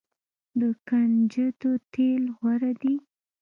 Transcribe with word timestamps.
د 0.59 0.61
کنجدو 0.87 1.71
تیل 1.93 2.23
غوره 2.37 2.71
دي. 2.81 2.95